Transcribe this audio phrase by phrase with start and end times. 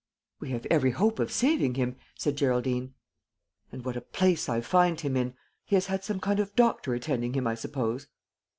[0.39, 2.95] "We have every hope of saving him," said Geraldine.
[3.71, 5.35] "And what a place I find him in!
[5.63, 8.07] He has had some kind of doctor attending him, I suppose?"